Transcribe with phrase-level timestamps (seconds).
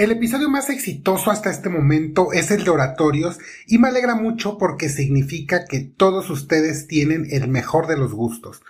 [0.00, 4.56] El episodio más exitoso hasta este momento es el de oratorios y me alegra mucho
[4.56, 8.62] porque significa que todos ustedes tienen el mejor de los gustos.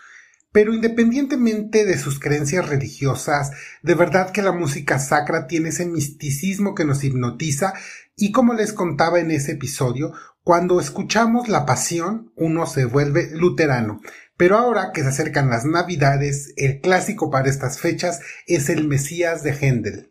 [0.51, 3.53] Pero independientemente de sus creencias religiosas,
[3.85, 7.75] de verdad que la música sacra tiene ese misticismo que nos hipnotiza
[8.17, 10.13] y como les contaba en ese episodio,
[10.43, 14.01] cuando escuchamos la pasión uno se vuelve luterano.
[14.37, 19.45] Pero ahora que se acercan las navidades, el clásico para estas fechas es el Mesías
[19.45, 20.11] de Händel.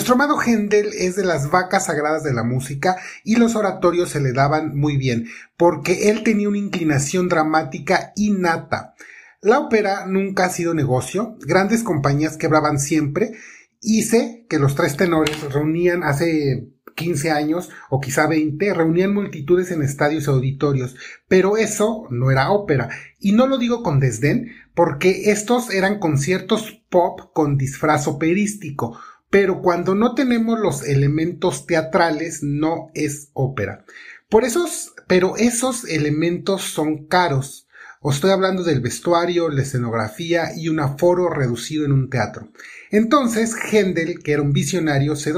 [0.00, 4.18] Nuestro amado Händel es de las vacas sagradas de la música y los oratorios se
[4.18, 5.26] le daban muy bien,
[5.58, 8.94] porque él tenía una inclinación dramática innata.
[9.42, 13.32] La ópera nunca ha sido negocio, grandes compañías quebraban siempre,
[13.78, 19.70] y sé que los tres tenores reunían hace 15 años o quizá 20, reunían multitudes
[19.70, 20.96] en estadios y auditorios,
[21.28, 22.88] pero eso no era ópera.
[23.18, 28.98] Y no lo digo con desdén, porque estos eran conciertos pop con disfraz operístico
[29.30, 33.84] pero cuando no tenemos los elementos teatrales no es ópera.
[34.28, 37.68] Por esos, pero esos elementos son caros.
[38.02, 42.48] Os estoy hablando del vestuario, la escenografía y un aforo reducido en un teatro.
[42.90, 45.34] Entonces, Händel, que era un visionario, se,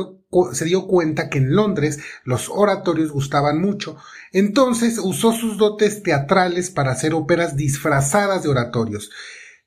[0.52, 3.96] se dio cuenta que en Londres los oratorios gustaban mucho.
[4.32, 9.10] Entonces usó sus dotes teatrales para hacer óperas disfrazadas de oratorios.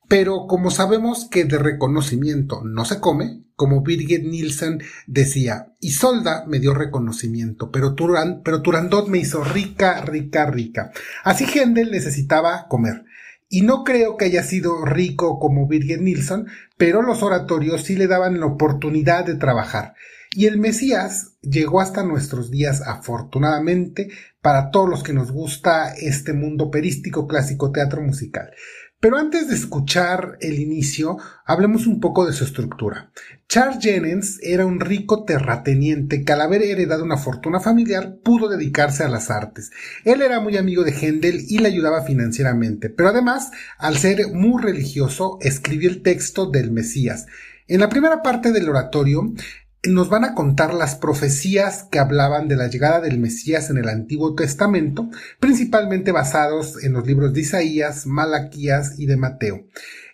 [0.07, 6.59] Pero como sabemos que de reconocimiento no se come, como Birgit Nielsen decía, Isolda me
[6.59, 10.91] dio reconocimiento, pero, Turandot me hizo rica, rica, rica.
[11.23, 13.05] Así Händel necesitaba comer.
[13.47, 18.07] Y no creo que haya sido rico como Birgit Nilsson, pero los oratorios sí le
[18.07, 19.93] daban la oportunidad de trabajar.
[20.31, 24.09] Y el Mesías llegó hasta nuestros días afortunadamente
[24.41, 28.51] para todos los que nos gusta este mundo perístico clásico teatro musical.
[29.05, 33.11] Pero antes de escuchar el inicio, hablemos un poco de su estructura.
[33.47, 39.03] Charles Jennings era un rico terrateniente que al haber heredado una fortuna familiar pudo dedicarse
[39.03, 39.69] a las artes.
[40.05, 44.59] Él era muy amigo de Händel y le ayudaba financieramente, pero además, al ser muy
[44.59, 47.27] religioso, escribió el texto del Mesías.
[47.67, 49.35] En la primera parte del oratorio,
[49.87, 53.89] nos van a contar las profecías que hablaban de la llegada del Mesías en el
[53.89, 55.09] Antiguo Testamento,
[55.39, 59.65] principalmente basados en los libros de Isaías, Malaquías y de Mateo.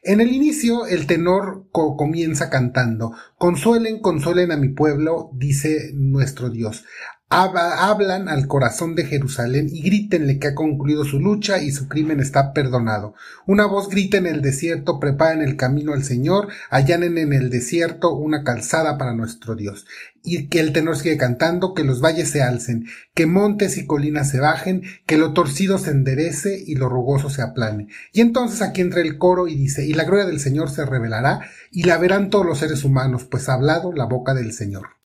[0.04, 6.84] En el inicio, el tenor comienza cantando, Consuelen, consuelen a mi pueblo, dice nuestro Dios
[7.32, 12.20] hablan al corazón de Jerusalén y grítenle que ha concluido su lucha y su crimen
[12.20, 13.16] está perdonado.
[13.48, 18.14] Una voz grita en el desierto, preparen el camino al Señor, allanen en el desierto
[18.14, 19.86] una calzada para nuestro Dios.
[20.24, 24.30] Y que el tenor sigue cantando, que los valles se alcen, que montes y colinas
[24.30, 27.88] se bajen, que lo torcido se enderece y lo rugoso se aplane.
[28.12, 31.50] Y entonces aquí entra el coro y dice, y la gloria del Señor se revelará,
[31.72, 35.01] y la verán todos los seres humanos, pues ha hablado la boca del Señor.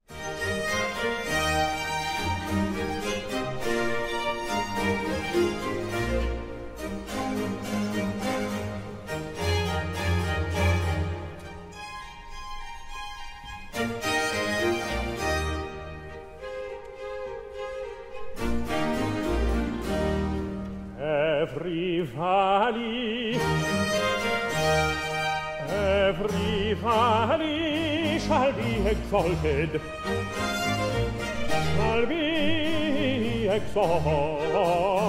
[29.14, 29.80] exalted
[31.76, 35.03] shall be exalted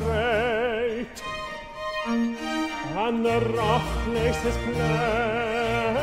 [0.00, 1.22] straight
[2.06, 5.96] and the rough places plain.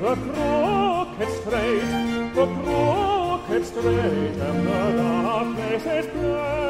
[0.00, 6.69] The crooked straight the crooked straight and the rough places plain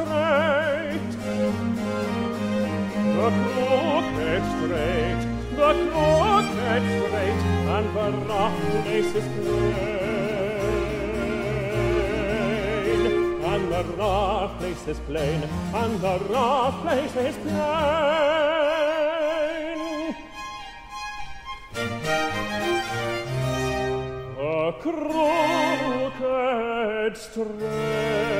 [0.00, 1.12] straight,
[3.16, 5.22] the crooked straight,
[5.56, 7.40] the crooked straight,
[7.74, 9.84] and the rough places plain,
[13.44, 15.40] and the rough places plain,
[15.74, 17.60] and the rough places plain.
[24.38, 26.34] A crooked
[27.16, 28.39] straight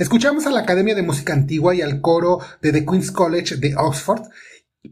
[0.00, 3.76] Escuchamos a la Academia de Música Antigua y al coro de The Queen's College de
[3.76, 4.22] Oxford,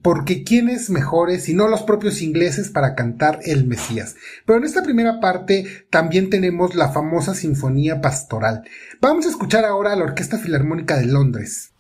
[0.03, 4.17] porque quiénes mejores si no los propios ingleses para cantar el Mesías.
[4.45, 8.65] Pero en esta primera parte también tenemos la famosa Sinfonía Pastoral.
[9.01, 11.73] Vamos a escuchar ahora a la Orquesta Filarmónica de Londres.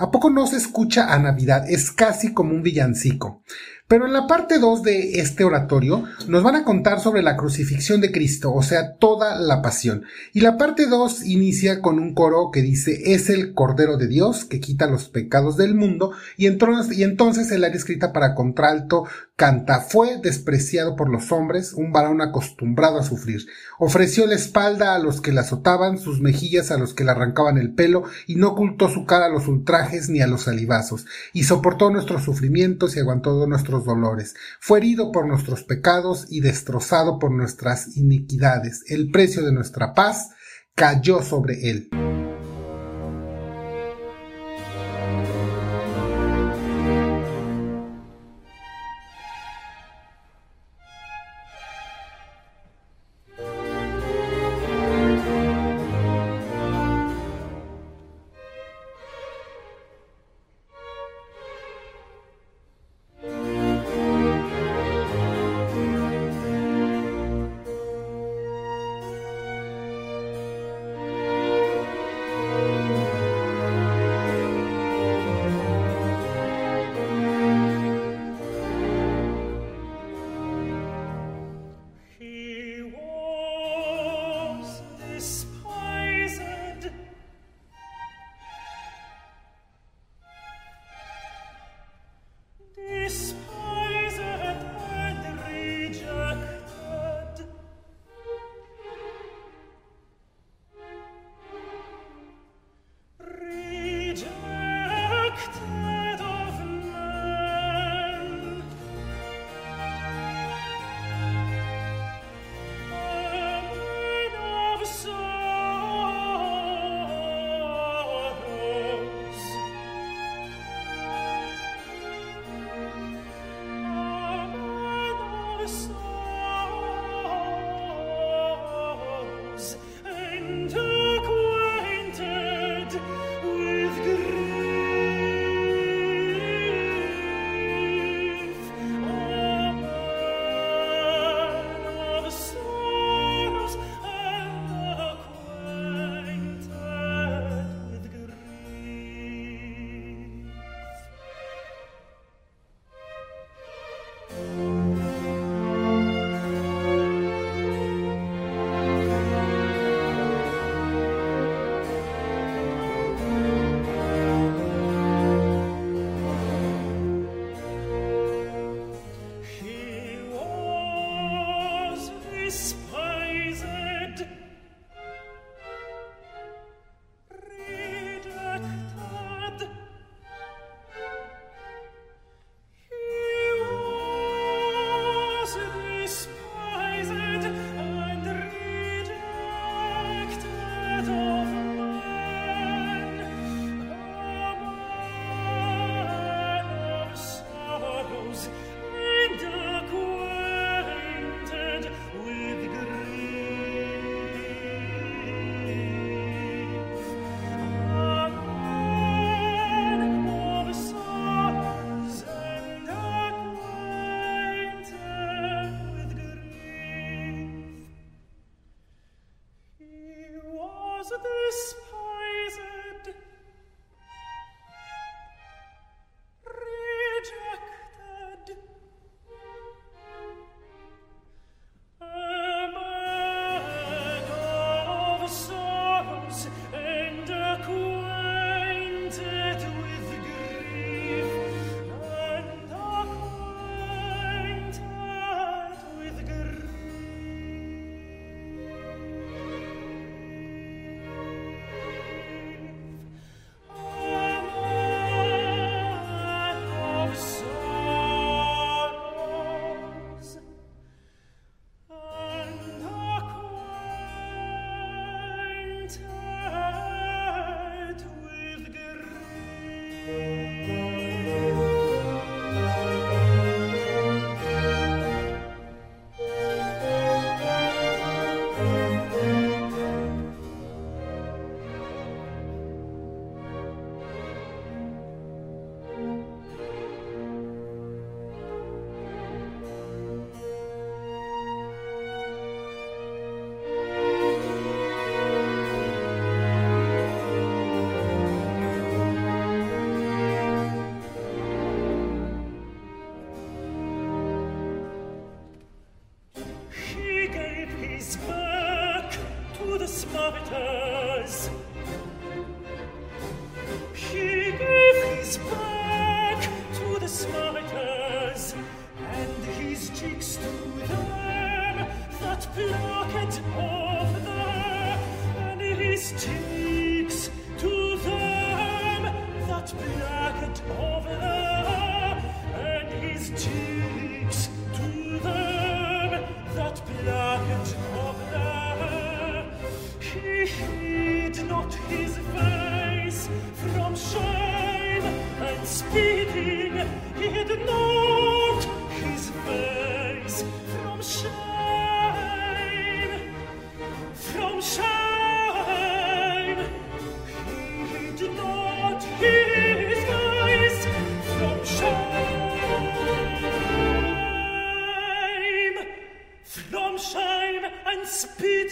[0.00, 1.68] ¿A poco no se escucha a Navidad?
[1.68, 3.42] Es casi como un villancico.
[3.90, 8.00] Pero en la parte 2 de este oratorio nos van a contar sobre la crucifixión
[8.00, 10.04] de Cristo, o sea, toda la pasión.
[10.32, 14.44] Y la parte 2 inicia con un coro que dice, es el Cordero de Dios
[14.44, 19.06] que quita los pecados del mundo, y entonces, y entonces el área escrita para contralto
[19.34, 23.46] canta, fue despreciado por los hombres, un varón acostumbrado a sufrir.
[23.78, 27.56] Ofreció la espalda a los que la azotaban, sus mejillas a los que le arrancaban
[27.58, 31.44] el pelo, y no ocultó su cara a los ultrajes ni a los salivazos, y
[31.44, 34.34] soportó nuestros sufrimientos y aguantó nuestros dolores.
[34.60, 38.84] Fue herido por nuestros pecados y destrozado por nuestras iniquidades.
[38.88, 40.30] El precio de nuestra paz
[40.74, 41.90] cayó sobre él.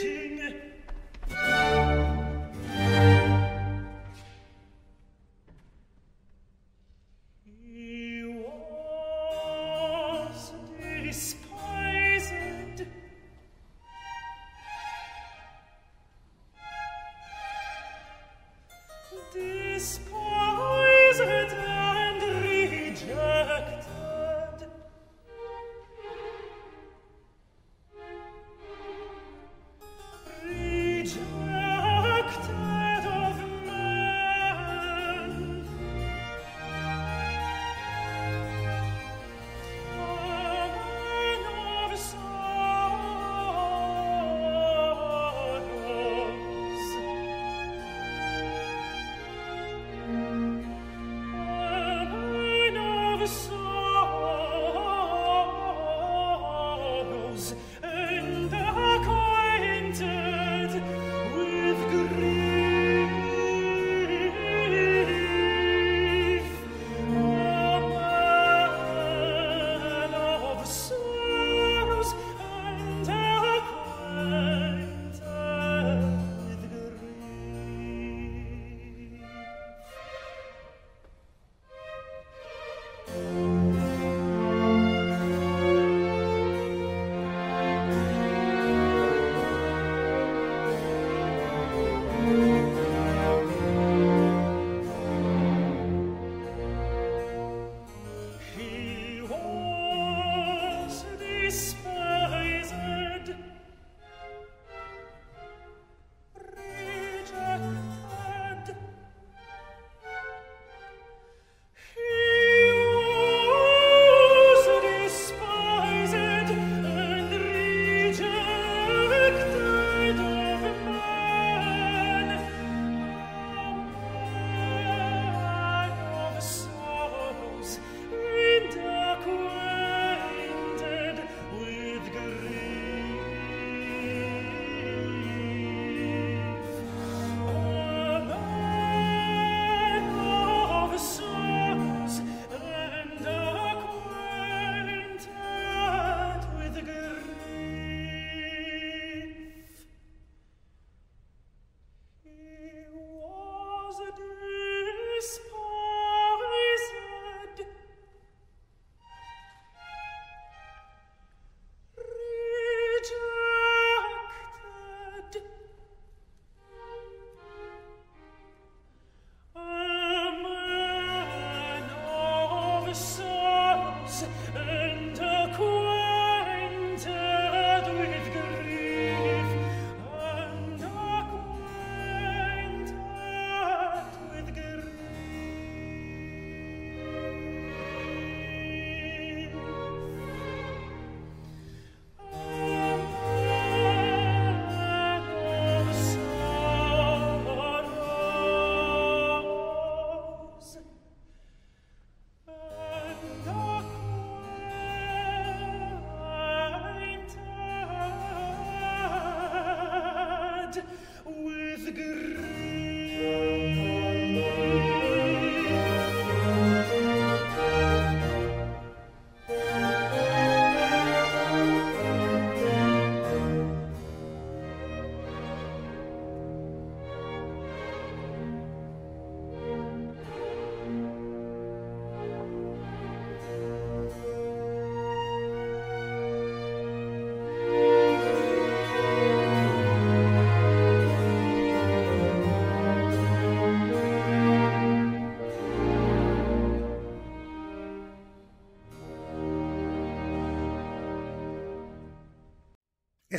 [0.01, 0.78] waiting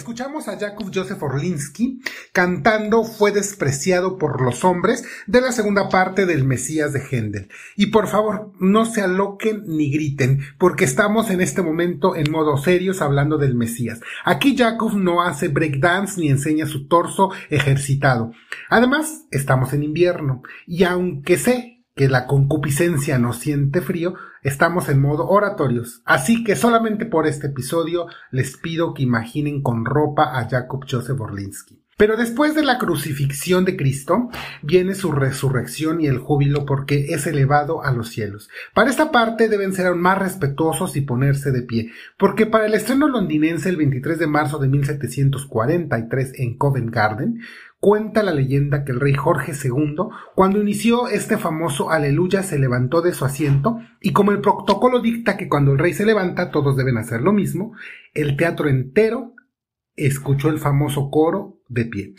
[0.10, 2.02] Escuchamos a Jakub Joseph Orlinsky
[2.34, 7.48] cantando Fue despreciado por los hombres de la segunda parte del Mesías de Händel.
[7.76, 12.58] Y por favor, no se aloquen ni griten, porque estamos en este momento en modo
[12.58, 14.00] serios hablando del Mesías.
[14.26, 18.32] Aquí Jakub no hace breakdance ni enseña su torso ejercitado.
[18.67, 25.02] Además, estamos en invierno, y aunque sé que la concupiscencia no siente frío, estamos en
[25.02, 26.02] modo oratorios.
[26.06, 31.19] Así que solamente por este episodio les pido que imaginen con ropa a Jacob Joseph
[31.19, 31.84] Orlinsky.
[32.00, 34.30] Pero después de la crucifixión de Cristo,
[34.62, 38.50] viene su resurrección y el júbilo porque es elevado a los cielos.
[38.74, 42.74] Para esta parte deben ser aún más respetuosos y ponerse de pie, porque para el
[42.74, 47.42] estreno londinense el 23 de marzo de 1743 en Covent Garden,
[47.82, 49.96] Cuenta la leyenda que el rey Jorge II,
[50.36, 55.38] cuando inició este famoso aleluya, se levantó de su asiento y como el protocolo dicta
[55.38, 57.72] que cuando el rey se levanta todos deben hacer lo mismo,
[58.14, 59.34] el teatro entero
[60.06, 62.14] escuchó el famoso coro de pie.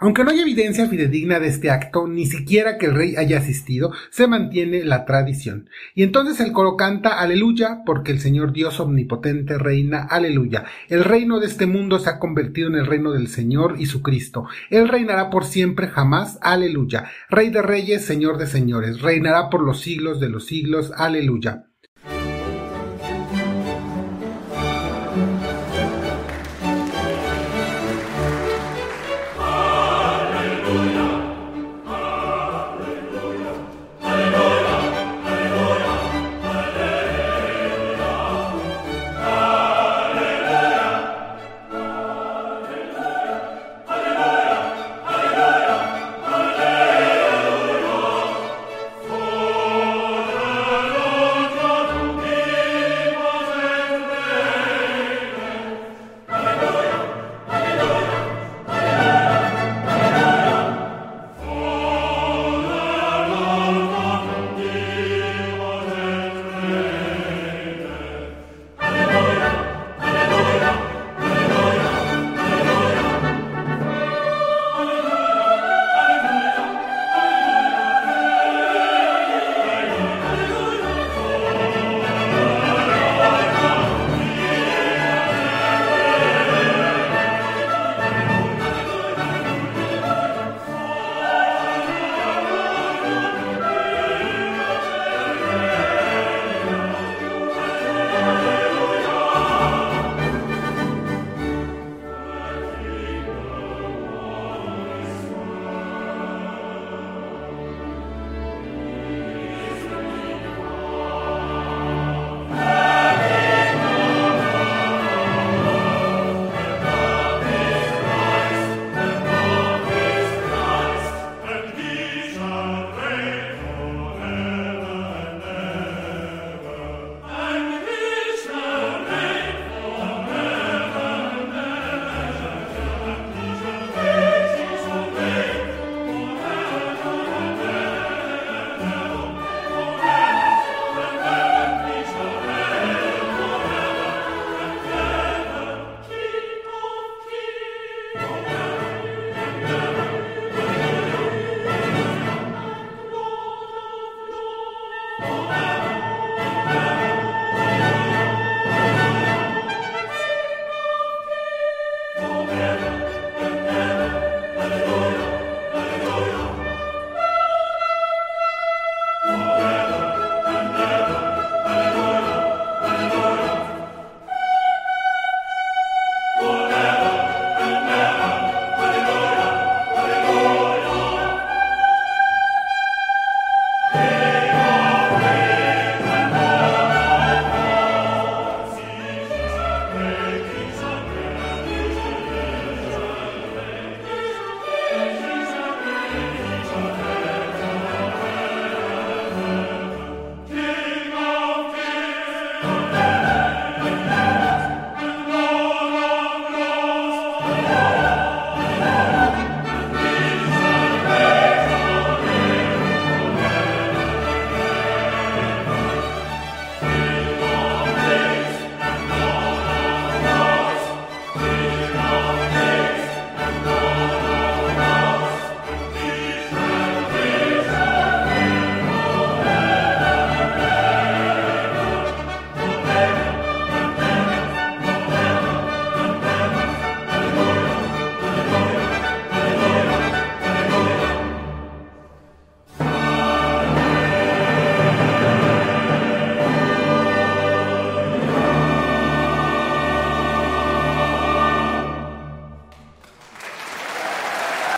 [0.00, 3.92] Aunque no hay evidencia fidedigna de este acto, ni siquiera que el rey haya asistido,
[4.10, 5.70] se mantiene la tradición.
[5.94, 10.64] Y entonces el coro canta Aleluya, porque el Señor Dios omnipotente reina, Aleluya.
[10.88, 14.02] El reino de este mundo se ha convertido en el reino del Señor y su
[14.02, 14.46] Cristo.
[14.68, 17.10] Él reinará por siempre jamás, Aleluya.
[17.30, 21.66] Rey de reyes, Señor de señores, reinará por los siglos de los siglos, Aleluya.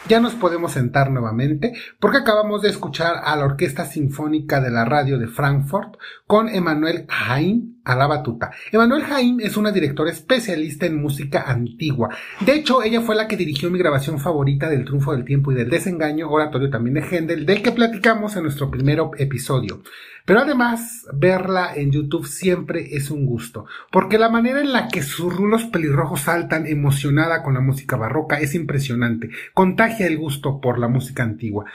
[0.08, 4.84] Ya nos podemos sentar nuevamente porque acabamos de escuchar a la Orquesta Sinfónica de la
[4.84, 8.50] Radio de Frankfurt con Emanuel Haim a la batuta.
[8.72, 12.10] Emanuel Haim es una directora especialista en música antigua.
[12.40, 15.54] De hecho, ella fue la que dirigió mi grabación favorita del Triunfo del Tiempo y
[15.54, 19.82] del Desengaño, oratorio también de Händel, del que platicamos en nuestro primer episodio.
[20.24, 25.04] Pero además, verla en YouTube siempre es un gusto, porque la manera en la que
[25.04, 30.80] sus rulos pelirrojos saltan emocionada con la música barroca es impresionante, contagia el gusto por
[30.80, 31.66] la música antigua.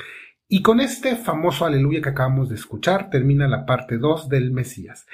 [0.49, 5.05] Y con este famoso aleluya que acabamos de escuchar termina la parte 2 del Mesías.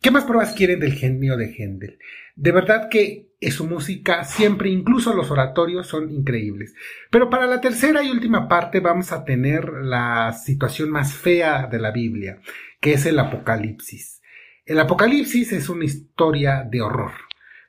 [0.00, 1.98] ¿Qué más pruebas quieren del genio de Händel?
[2.36, 6.72] De verdad que su música siempre, incluso los oratorios, son increíbles.
[7.10, 11.80] Pero para la tercera y última parte vamos a tener la situación más fea de
[11.80, 12.40] la Biblia,
[12.80, 14.22] que es el Apocalipsis.
[14.64, 17.12] El Apocalipsis es una historia de horror.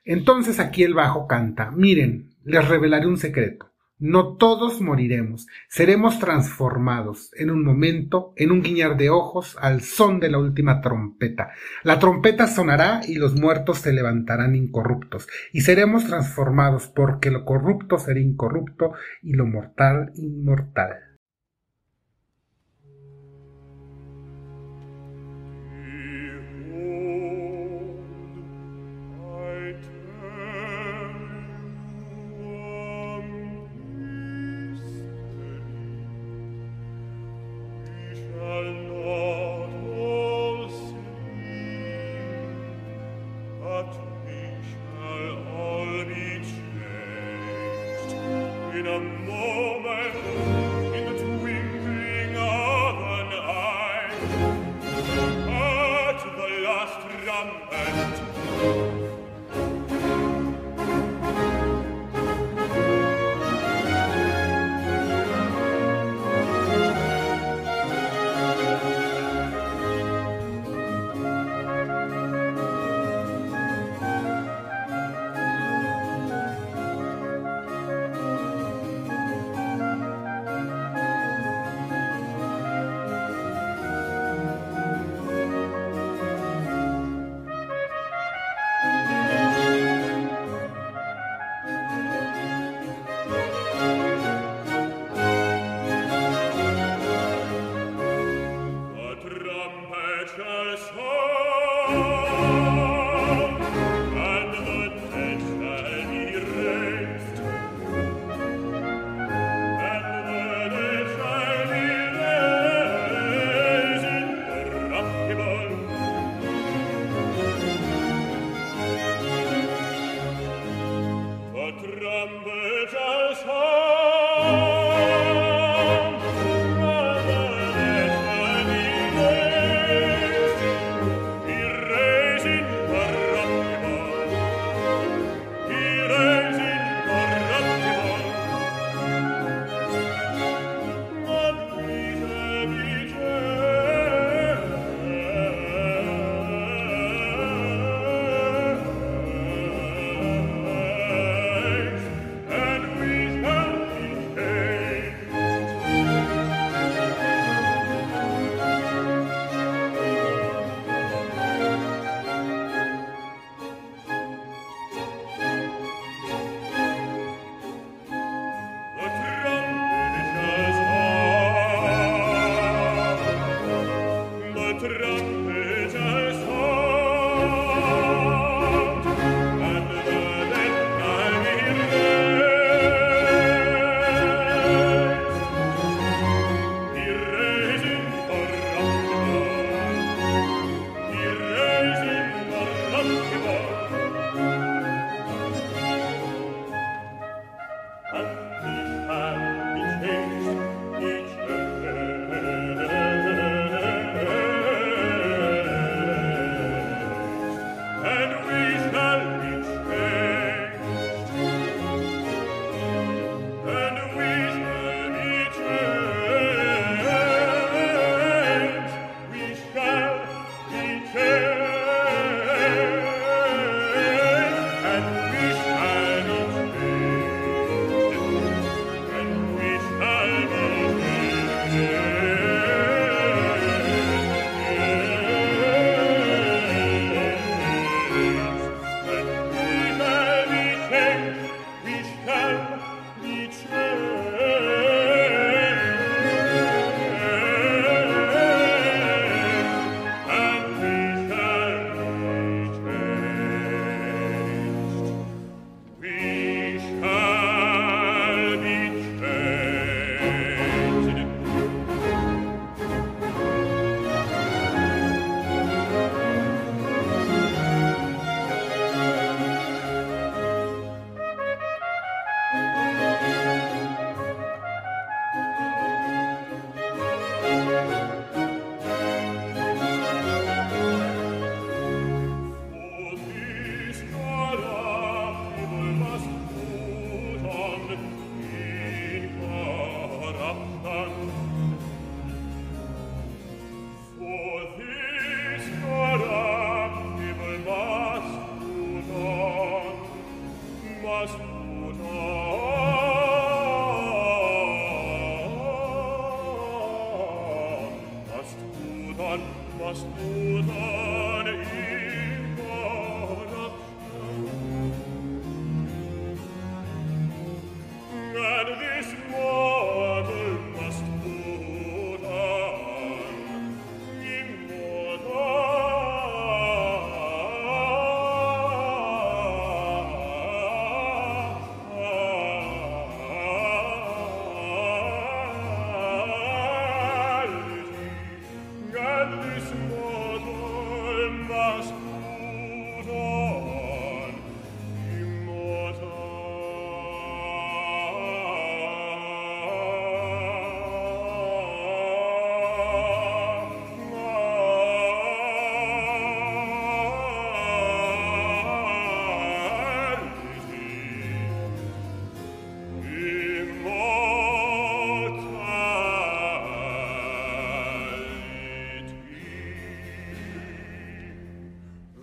[0.04, 3.69] Entonces aquí el bajo canta, miren, les revelaré un secreto.
[4.00, 10.20] No todos moriremos, seremos transformados en un momento, en un guiñar de ojos, al son
[10.20, 11.50] de la última trompeta.
[11.82, 17.98] La trompeta sonará y los muertos se levantarán incorruptos, y seremos transformados porque lo corrupto
[17.98, 21.09] será incorrupto y lo mortal inmortal.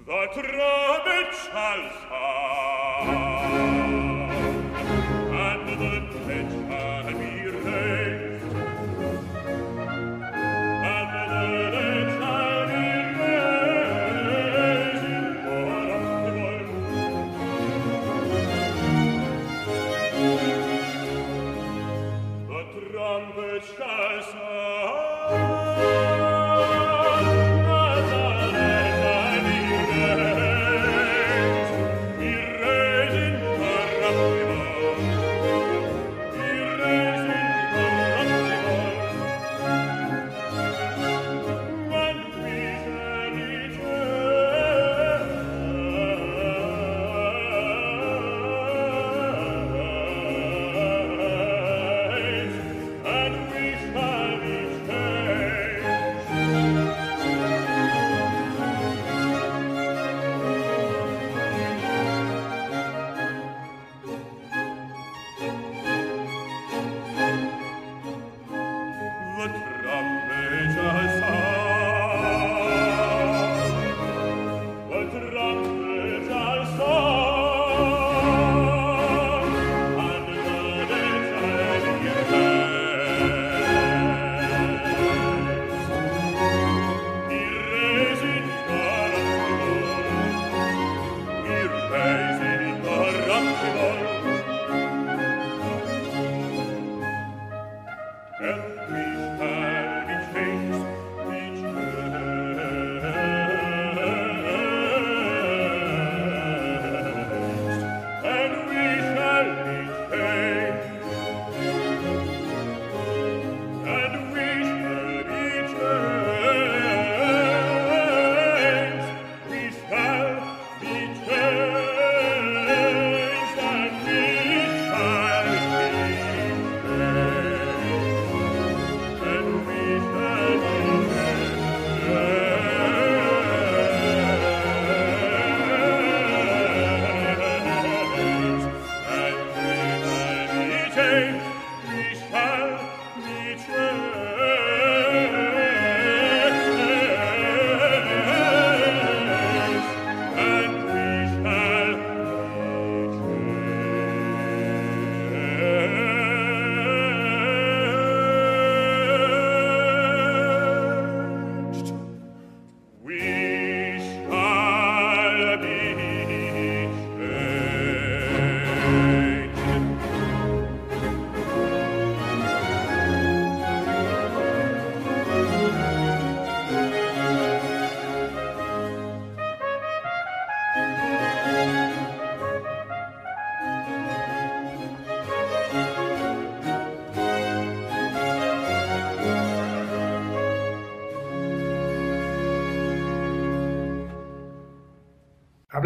[0.07, 2.76] The trumpet shall sound.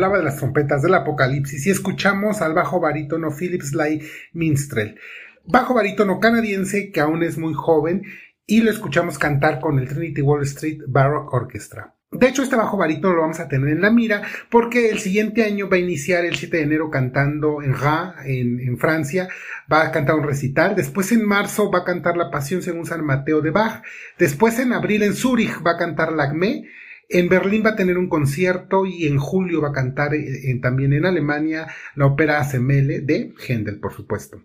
[0.01, 4.01] Hablaba de las trompetas del apocalipsis y escuchamos al bajo barítono Philip Sly
[4.33, 4.99] Minstrel,
[5.45, 8.01] bajo barítono canadiense que aún es muy joven
[8.47, 11.93] y lo escuchamos cantar con el Trinity Wall Street Baroque Orchestra.
[12.09, 15.43] De hecho, este bajo barítono lo vamos a tener en la mira porque el siguiente
[15.43, 19.29] año va a iniciar el 7 de enero cantando en Ra, en, Francia,
[19.71, 23.05] va a cantar un recital, después en marzo va a cantar La Pasión según San
[23.05, 23.83] Mateo de Bach,
[24.17, 26.65] después en abril en Zúrich va a cantar Lagmé,
[27.13, 30.93] En Berlín va a tener un concierto y en julio va a cantar eh, también
[30.93, 34.41] en Alemania la ópera Semele de Händel, por supuesto.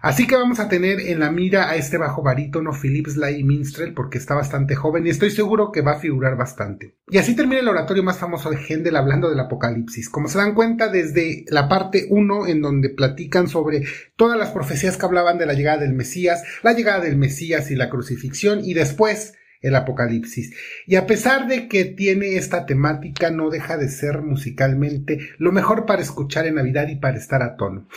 [0.00, 3.92] Así que vamos a tener en la mira a este bajo barítono Philippe Sly Minstrel
[3.92, 6.96] porque está bastante joven y estoy seguro que va a figurar bastante.
[7.10, 10.08] Y así termina el oratorio más famoso de Händel hablando del Apocalipsis.
[10.08, 13.84] Como se dan cuenta desde la parte 1 en donde platican sobre
[14.16, 17.74] todas las profecías que hablaban de la llegada del Mesías, la llegada del Mesías y
[17.74, 19.34] la crucifixión y después
[19.66, 20.54] el Apocalipsis.
[20.86, 25.86] Y a pesar de que tiene esta temática, no deja de ser musicalmente lo mejor
[25.86, 27.88] para escuchar en Navidad y para estar a tono.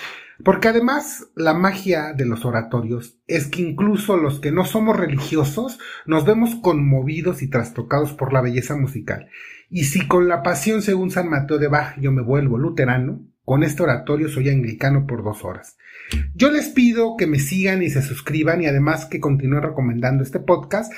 [0.44, 5.80] Porque además la magia de los oratorios es que incluso los que no somos religiosos
[6.06, 9.28] nos vemos conmovidos y trastocados por la belleza musical.
[9.70, 13.64] Y si con la pasión según San Mateo de Bach yo me vuelvo luterano, con
[13.64, 15.76] este oratorio soy anglicano por dos horas.
[16.34, 20.40] Yo les pido que me sigan y se suscriban y además que continúen recomendando este
[20.40, 20.94] podcast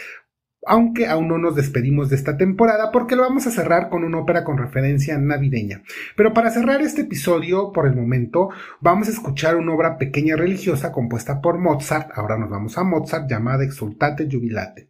[0.65, 4.19] aunque aún no nos despedimos de esta temporada porque lo vamos a cerrar con una
[4.19, 5.81] ópera con referencia navideña.
[6.15, 8.49] Pero para cerrar este episodio, por el momento,
[8.79, 13.29] vamos a escuchar una obra pequeña religiosa compuesta por Mozart, ahora nos vamos a Mozart,
[13.29, 14.87] llamada Exultate Jubilate.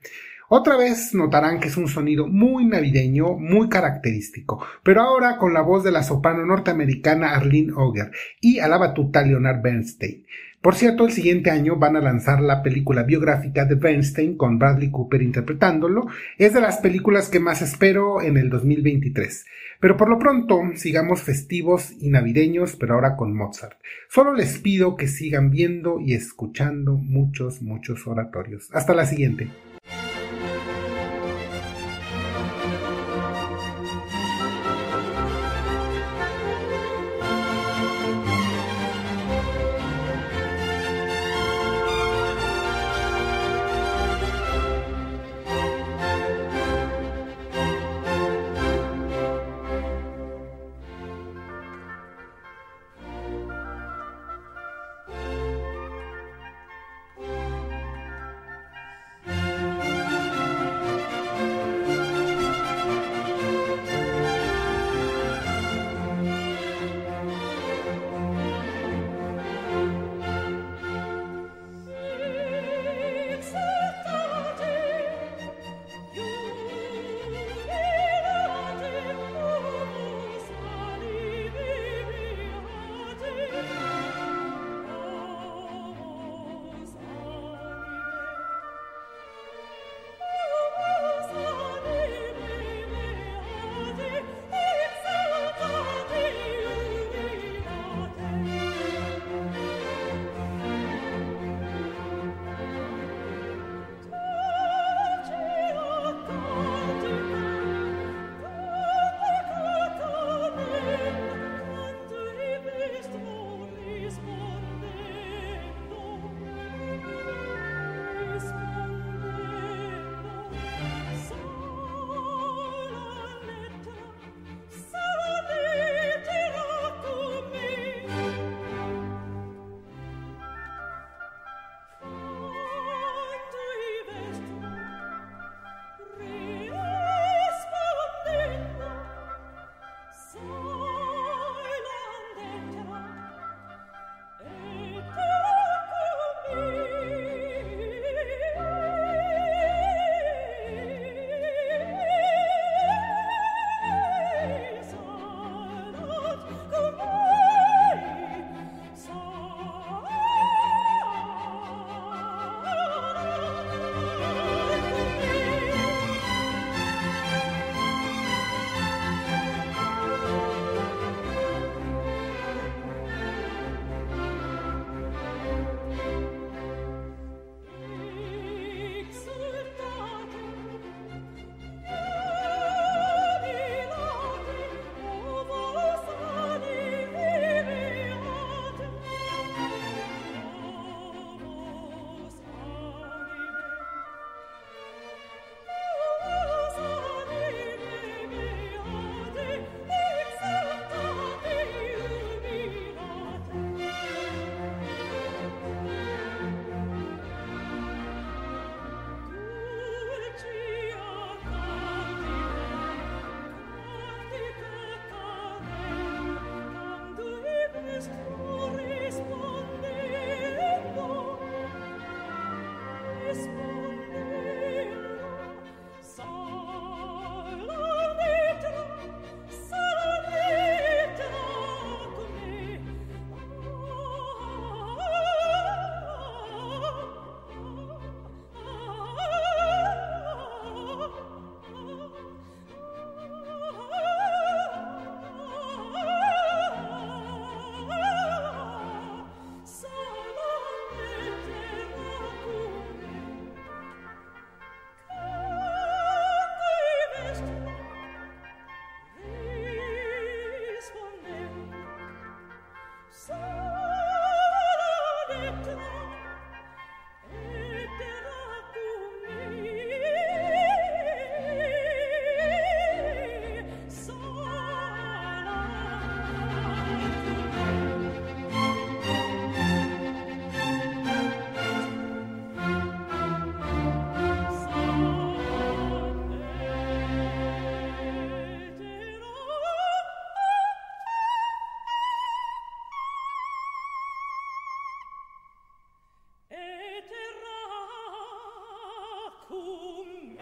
[0.53, 5.61] Otra vez notarán que es un sonido muy navideño, muy característico, pero ahora con la
[5.61, 8.11] voz de la soprano norteamericana Arlene Auger
[8.41, 10.26] y a la batuta Leonard Bernstein.
[10.62, 14.91] Por cierto, el siguiente año van a lanzar la película biográfica de Bernstein con Bradley
[14.91, 16.05] Cooper interpretándolo.
[16.38, 19.45] Es de las películas que más espero en el 2023.
[19.80, 23.80] Pero por lo pronto, sigamos festivos y navideños, pero ahora con Mozart.
[24.07, 28.70] Solo les pido que sigan viendo y escuchando muchos, muchos oratorios.
[28.72, 29.47] Hasta la siguiente.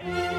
[0.02, 0.39] Thank you.